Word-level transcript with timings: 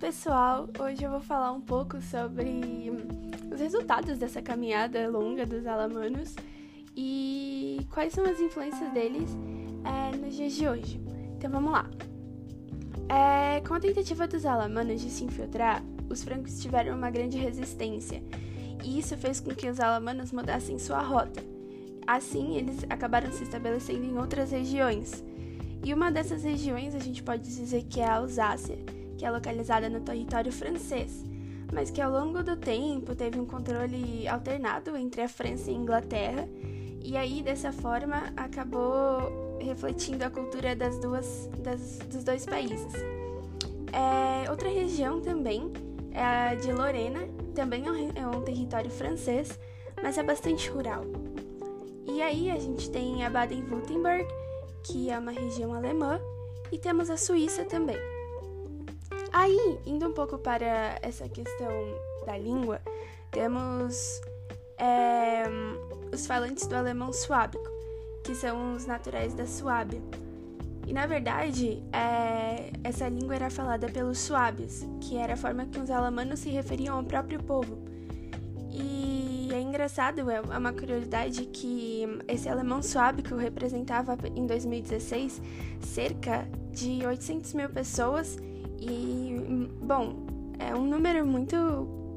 pessoal! 0.00 0.66
Hoje 0.78 1.04
eu 1.04 1.10
vou 1.10 1.20
falar 1.20 1.52
um 1.52 1.60
pouco 1.60 2.00
sobre 2.00 2.90
os 3.52 3.60
resultados 3.60 4.16
dessa 4.16 4.40
caminhada 4.40 5.06
longa 5.10 5.44
dos 5.44 5.66
alamanos 5.66 6.34
e 6.96 7.86
quais 7.90 8.14
são 8.14 8.24
as 8.24 8.40
influências 8.40 8.90
deles 8.94 9.28
é, 9.84 10.16
nos 10.16 10.34
dias 10.34 10.54
de 10.54 10.66
hoje. 10.66 10.98
Então 11.36 11.50
vamos 11.50 11.70
lá. 11.70 11.84
É, 13.10 13.60
com 13.60 13.74
a 13.74 13.80
tentativa 13.80 14.26
dos 14.26 14.46
alamanos 14.46 15.02
de 15.02 15.10
se 15.10 15.22
infiltrar, 15.22 15.84
os 16.08 16.24
francos 16.24 16.62
tiveram 16.62 16.96
uma 16.96 17.10
grande 17.10 17.36
resistência 17.36 18.22
e 18.82 18.98
isso 18.98 19.18
fez 19.18 19.38
com 19.38 19.54
que 19.54 19.68
os 19.68 19.78
alamanos 19.80 20.32
mudassem 20.32 20.78
sua 20.78 21.02
rota. 21.02 21.44
Assim, 22.06 22.56
eles 22.56 22.86
acabaram 22.88 23.30
se 23.30 23.42
estabelecendo 23.44 24.06
em 24.06 24.16
outras 24.16 24.50
regiões. 24.50 25.22
E 25.84 25.92
uma 25.92 26.10
dessas 26.10 26.42
regiões 26.42 26.94
a 26.94 26.98
gente 26.98 27.22
pode 27.22 27.42
dizer 27.42 27.84
que 27.84 28.00
é 28.00 28.06
a 28.06 28.16
Alsácia 28.16 28.78
que 29.20 29.26
é 29.26 29.30
localizada 29.30 29.90
no 29.90 30.00
território 30.00 30.50
francês, 30.50 31.22
mas 31.70 31.90
que 31.90 32.00
ao 32.00 32.10
longo 32.10 32.42
do 32.42 32.56
tempo 32.56 33.14
teve 33.14 33.38
um 33.38 33.44
controle 33.44 34.26
alternado 34.26 34.96
entre 34.96 35.20
a 35.20 35.28
França 35.28 35.70
e 35.70 35.74
a 35.74 35.76
Inglaterra, 35.76 36.48
e 37.04 37.18
aí 37.18 37.42
dessa 37.42 37.70
forma 37.70 38.32
acabou 38.34 39.58
refletindo 39.60 40.24
a 40.24 40.30
cultura 40.30 40.74
das 40.74 40.98
duas, 41.00 41.50
das, 41.58 41.98
dos 41.98 42.24
dois 42.24 42.46
países. 42.46 42.94
É, 43.92 44.50
outra 44.50 44.70
região 44.70 45.20
também 45.20 45.70
é 46.12 46.24
a 46.24 46.54
de 46.54 46.72
Lorena, 46.72 47.20
também 47.54 47.86
é 47.86 47.90
um, 47.90 48.12
é 48.14 48.26
um 48.26 48.40
território 48.40 48.90
francês, 48.90 49.58
mas 50.02 50.16
é 50.16 50.22
bastante 50.22 50.70
rural. 50.70 51.04
E 52.06 52.22
aí 52.22 52.50
a 52.50 52.58
gente 52.58 52.90
tem 52.90 53.22
a 53.22 53.28
Baden-Württemberg, 53.28 54.26
que 54.82 55.10
é 55.10 55.18
uma 55.18 55.30
região 55.30 55.74
alemã, 55.74 56.18
e 56.72 56.78
temos 56.78 57.10
a 57.10 57.18
Suíça 57.18 57.66
também. 57.66 57.98
Aí, 59.32 59.78
indo 59.86 60.08
um 60.08 60.12
pouco 60.12 60.38
para 60.38 60.98
essa 61.02 61.28
questão 61.28 61.70
da 62.26 62.36
língua, 62.36 62.80
temos 63.30 64.20
é, 64.76 65.44
os 66.12 66.26
falantes 66.26 66.66
do 66.66 66.74
alemão 66.74 67.12
suábico, 67.12 67.68
que 68.24 68.34
são 68.34 68.74
os 68.74 68.86
naturais 68.86 69.34
da 69.34 69.46
Suábia. 69.46 70.00
E 70.86 70.92
na 70.92 71.06
verdade, 71.06 71.82
é, 71.92 72.72
essa 72.82 73.08
língua 73.08 73.36
era 73.36 73.50
falada 73.50 73.88
pelos 73.88 74.18
suábios, 74.18 74.84
que 75.00 75.16
era 75.16 75.34
a 75.34 75.36
forma 75.36 75.66
que 75.66 75.78
os 75.78 75.90
alemanos 75.90 76.40
se 76.40 76.50
referiam 76.50 76.96
ao 76.96 77.04
próprio 77.04 77.40
povo. 77.40 77.78
E 78.68 79.48
é 79.52 79.60
engraçado, 79.60 80.28
é 80.30 80.40
uma 80.40 80.72
curiosidade 80.72 81.44
que 81.46 82.04
esse 82.26 82.48
alemão 82.48 82.82
suábico 82.82 83.36
representava 83.36 84.16
em 84.34 84.46
2016 84.46 85.40
cerca 85.80 86.48
de 86.72 87.06
800 87.06 87.54
mil 87.54 87.68
pessoas 87.68 88.36
e, 88.80 89.36
bom, 89.82 90.14
é 90.58 90.74
um 90.74 90.84
número 90.84 91.26
muito 91.26 91.56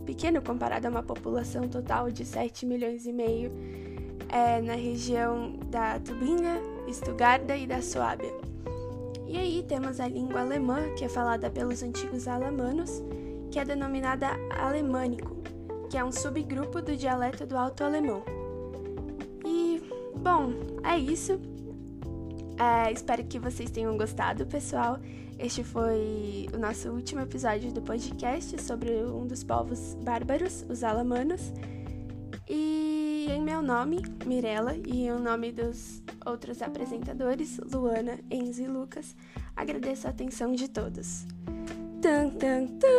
pequeno 0.05 0.41
comparado 0.41 0.87
a 0.87 0.89
uma 0.89 1.03
população 1.03 1.67
total 1.67 2.09
de 2.09 2.25
7 2.25 2.65
milhões 2.65 3.05
e 3.05 3.11
meio 3.11 3.51
é, 4.29 4.61
na 4.61 4.73
região 4.73 5.53
da 5.67 5.99
Tubinga, 5.99 6.61
Estugarda 6.87 7.55
e 7.55 7.67
da 7.67 7.81
Suábia. 7.81 8.33
E 9.27 9.37
aí 9.37 9.63
temos 9.67 9.99
a 9.99 10.07
língua 10.07 10.41
alemã, 10.41 10.93
que 10.95 11.05
é 11.05 11.09
falada 11.09 11.49
pelos 11.49 11.81
antigos 11.81 12.27
alemanos, 12.27 13.01
que 13.49 13.59
é 13.59 13.65
denominada 13.65 14.27
alemânico, 14.49 15.35
que 15.89 15.97
é 15.97 16.03
um 16.03 16.11
subgrupo 16.11 16.81
do 16.81 16.95
dialeto 16.95 17.45
do 17.45 17.57
alto 17.57 17.83
alemão. 17.83 18.23
E, 19.45 19.81
bom, 20.15 20.53
é 20.83 20.97
isso. 20.97 21.39
É, 22.57 22.91
espero 22.91 23.23
que 23.23 23.39
vocês 23.39 23.71
tenham 23.71 23.97
gostado, 23.97 24.45
pessoal. 24.45 24.99
Este 25.39 25.63
foi 25.63 26.47
o 26.53 26.57
nosso 26.57 26.89
último 26.89 27.21
episódio 27.21 27.71
do 27.71 27.81
podcast 27.81 28.61
sobre 28.61 28.91
um 29.03 29.25
dos 29.25 29.43
povos 29.43 29.95
bárbaros, 30.01 30.65
os 30.69 30.83
alamanos. 30.83 31.51
E 32.47 33.27
em 33.29 33.41
meu 33.41 33.61
nome, 33.61 34.01
Mirella, 34.25 34.75
e 34.75 35.07
em 35.07 35.19
nome 35.19 35.51
dos 35.51 36.03
outros 36.25 36.61
apresentadores, 36.61 37.57
Luana, 37.57 38.19
Enzo 38.29 38.63
e 38.63 38.67
Lucas, 38.67 39.15
agradeço 39.55 40.07
a 40.07 40.11
atenção 40.11 40.53
de 40.53 40.69
todos. 40.69 41.25
Tan, 42.01 42.29
tan, 42.31 42.67
tan. 42.67 42.93